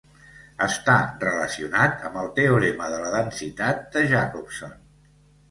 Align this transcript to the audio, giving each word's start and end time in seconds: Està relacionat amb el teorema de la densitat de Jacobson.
Està 0.67 0.95
relacionat 1.23 2.07
amb 2.09 2.17
el 2.23 2.31
teorema 2.39 2.89
de 2.95 3.03
la 3.05 3.13
densitat 3.17 3.87
de 3.99 4.05
Jacobson. 4.17 4.77